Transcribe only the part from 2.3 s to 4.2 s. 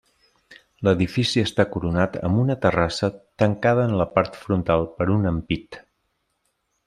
una terrassa, tancada en la